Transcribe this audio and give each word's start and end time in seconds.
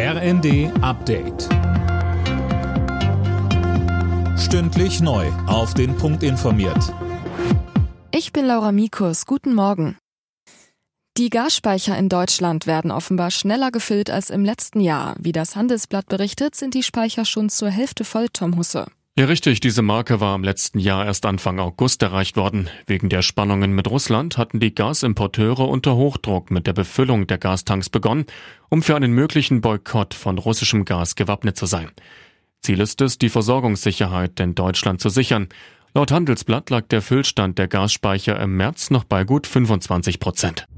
RND 0.00 0.70
Update. 0.80 1.48
Stündlich 4.38 5.00
neu. 5.00 5.26
Auf 5.48 5.74
den 5.74 5.96
Punkt 5.96 6.22
informiert. 6.22 6.94
Ich 8.12 8.32
bin 8.32 8.46
Laura 8.46 8.70
Mikus. 8.70 9.26
Guten 9.26 9.54
Morgen. 9.54 9.98
Die 11.16 11.30
Gasspeicher 11.30 11.98
in 11.98 12.08
Deutschland 12.08 12.68
werden 12.68 12.92
offenbar 12.92 13.32
schneller 13.32 13.72
gefüllt 13.72 14.08
als 14.08 14.30
im 14.30 14.44
letzten 14.44 14.78
Jahr. 14.78 15.16
Wie 15.18 15.32
das 15.32 15.56
Handelsblatt 15.56 16.06
berichtet, 16.06 16.54
sind 16.54 16.74
die 16.74 16.84
Speicher 16.84 17.24
schon 17.24 17.48
zur 17.48 17.70
Hälfte 17.70 18.04
voll, 18.04 18.28
Tom 18.32 18.56
Husse. 18.56 18.86
Ja, 19.18 19.24
richtig. 19.24 19.58
Diese 19.58 19.82
Marke 19.82 20.20
war 20.20 20.36
im 20.36 20.44
letzten 20.44 20.78
Jahr 20.78 21.04
erst 21.04 21.26
Anfang 21.26 21.58
August 21.58 22.02
erreicht 22.02 22.36
worden. 22.36 22.70
Wegen 22.86 23.08
der 23.08 23.22
Spannungen 23.22 23.72
mit 23.72 23.90
Russland 23.90 24.38
hatten 24.38 24.60
die 24.60 24.72
Gasimporteure 24.72 25.68
unter 25.68 25.96
Hochdruck 25.96 26.52
mit 26.52 26.68
der 26.68 26.72
Befüllung 26.72 27.26
der 27.26 27.38
Gastanks 27.38 27.90
begonnen, 27.90 28.26
um 28.68 28.80
für 28.80 28.94
einen 28.94 29.10
möglichen 29.10 29.60
Boykott 29.60 30.14
von 30.14 30.38
russischem 30.38 30.84
Gas 30.84 31.16
gewappnet 31.16 31.56
zu 31.56 31.66
sein. 31.66 31.90
Ziel 32.60 32.78
ist 32.78 33.00
es, 33.00 33.18
die 33.18 33.28
Versorgungssicherheit 33.28 34.38
in 34.38 34.54
Deutschland 34.54 35.00
zu 35.00 35.08
sichern. 35.08 35.48
Laut 35.94 36.12
Handelsblatt 36.12 36.70
lag 36.70 36.86
der 36.86 37.02
Füllstand 37.02 37.58
der 37.58 37.66
Gasspeicher 37.66 38.38
im 38.38 38.56
März 38.56 38.90
noch 38.90 39.02
bei 39.02 39.24
gut 39.24 39.48
25 39.48 40.20
Prozent. 40.20 40.68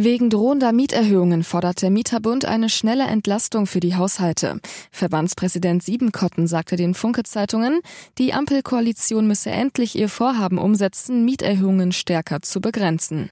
Wegen 0.00 0.30
drohender 0.30 0.70
Mieterhöhungen 0.70 1.42
fordert 1.42 1.82
der 1.82 1.90
Mieterbund 1.90 2.44
eine 2.44 2.68
schnelle 2.68 3.08
Entlastung 3.08 3.66
für 3.66 3.80
die 3.80 3.96
Haushalte. 3.96 4.60
Verbandspräsident 4.92 5.82
Siebenkotten 5.82 6.46
sagte 6.46 6.76
den 6.76 6.94
Funke-Zeitungen, 6.94 7.80
die 8.16 8.32
Ampelkoalition 8.32 9.26
müsse 9.26 9.50
endlich 9.50 9.98
ihr 9.98 10.08
Vorhaben 10.08 10.58
umsetzen, 10.58 11.24
Mieterhöhungen 11.24 11.90
stärker 11.90 12.42
zu 12.42 12.60
begrenzen. 12.60 13.28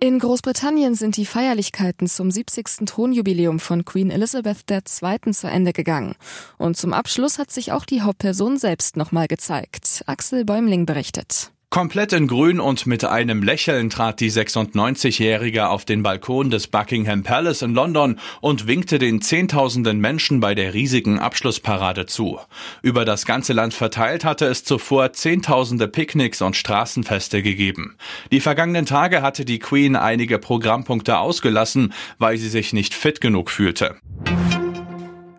In 0.00 0.18
Großbritannien 0.18 0.96
sind 0.96 1.16
die 1.16 1.24
Feierlichkeiten 1.24 2.08
zum 2.08 2.32
70. 2.32 2.86
Thronjubiläum 2.86 3.60
von 3.60 3.84
Queen 3.84 4.10
Elizabeth 4.10 4.68
II. 4.68 5.32
zu 5.32 5.46
Ende 5.46 5.72
gegangen. 5.72 6.16
Und 6.58 6.76
zum 6.76 6.92
Abschluss 6.92 7.38
hat 7.38 7.52
sich 7.52 7.70
auch 7.70 7.84
die 7.84 8.02
Hauptperson 8.02 8.56
selbst 8.56 8.96
nochmal 8.96 9.28
gezeigt. 9.28 10.02
Axel 10.06 10.44
Bäumling 10.44 10.84
berichtet. 10.84 11.52
Komplett 11.68 12.12
in 12.12 12.28
Grün 12.28 12.60
und 12.60 12.86
mit 12.86 13.04
einem 13.04 13.42
Lächeln 13.42 13.90
trat 13.90 14.20
die 14.20 14.30
96-Jährige 14.30 15.68
auf 15.68 15.84
den 15.84 16.02
Balkon 16.02 16.48
des 16.48 16.68
Buckingham 16.68 17.24
Palace 17.24 17.62
in 17.62 17.74
London 17.74 18.20
und 18.40 18.68
winkte 18.68 18.98
den 18.98 19.20
Zehntausenden 19.20 19.98
Menschen 19.98 20.38
bei 20.38 20.54
der 20.54 20.74
riesigen 20.74 21.18
Abschlussparade 21.18 22.06
zu. 22.06 22.38
Über 22.82 23.04
das 23.04 23.26
ganze 23.26 23.52
Land 23.52 23.74
verteilt 23.74 24.24
hatte 24.24 24.46
es 24.46 24.62
zuvor 24.62 25.12
Zehntausende 25.12 25.88
Picknicks 25.88 26.40
und 26.40 26.56
Straßenfeste 26.56 27.42
gegeben. 27.42 27.96
Die 28.30 28.40
vergangenen 28.40 28.86
Tage 28.86 29.20
hatte 29.20 29.44
die 29.44 29.58
Queen 29.58 29.96
einige 29.96 30.38
Programmpunkte 30.38 31.18
ausgelassen, 31.18 31.92
weil 32.18 32.38
sie 32.38 32.48
sich 32.48 32.72
nicht 32.72 32.94
fit 32.94 33.20
genug 33.20 33.50
fühlte. 33.50 33.96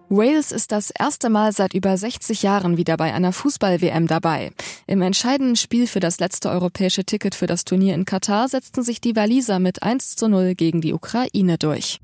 Wales 0.09 0.53
ist 0.53 0.71
das 0.71 0.89
erste 0.89 1.29
Mal 1.29 1.51
seit 1.51 1.73
über 1.73 1.97
60 1.97 2.41
Jahren 2.41 2.77
wieder 2.77 2.95
bei 2.95 3.13
einer 3.13 3.33
Fußball-WM 3.33 4.07
dabei. 4.07 4.51
Im 4.85 5.01
entscheidenden 5.01 5.57
Spiel 5.57 5.85
für 5.85 5.99
das 5.99 6.19
letzte 6.19 6.49
europäische 6.49 7.03
Ticket 7.03 7.35
für 7.35 7.47
das 7.47 7.65
Turnier 7.65 7.93
in 7.93 8.05
Katar 8.05 8.47
setzten 8.47 8.83
sich 8.83 9.01
die 9.01 9.17
Waliser 9.17 9.59
mit 9.59 9.83
1 9.83 10.15
zu 10.15 10.29
0 10.29 10.55
gegen 10.55 10.79
die 10.79 10.93
Ukraine 10.93 11.57
durch. 11.57 11.99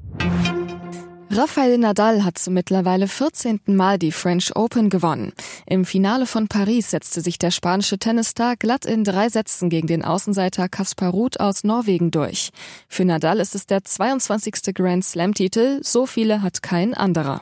Rafael 1.29 1.77
Nadal 1.79 2.23
hat 2.23 2.37
zum 2.37 2.53
mittlerweile 2.53 3.07
14. 3.07 3.61
Mal 3.67 3.97
die 3.97 4.11
French 4.11 4.55
Open 4.55 4.89
gewonnen. 4.89 5.31
Im 5.65 5.83
Finale 5.83 6.27
von 6.27 6.47
Paris 6.47 6.91
setzte 6.91 7.21
sich 7.21 7.39
der 7.39 7.49
spanische 7.49 7.97
Tennisstar 7.97 8.55
glatt 8.55 8.85
in 8.85 9.03
drei 9.03 9.29
Sätzen 9.29 9.69
gegen 9.69 9.87
den 9.87 10.03
Außenseiter 10.03 10.69
Kaspar 10.69 11.09
Ruth 11.09 11.39
aus 11.39 11.63
Norwegen 11.63 12.11
durch. 12.11 12.51
Für 12.87 13.05
Nadal 13.05 13.39
ist 13.39 13.55
es 13.55 13.65
der 13.65 13.83
22. 13.83 14.75
Grand 14.75 15.05
Slam-Titel, 15.05 15.79
so 15.81 16.05
viele 16.05 16.43
hat 16.43 16.61
kein 16.61 16.93
anderer. 16.93 17.41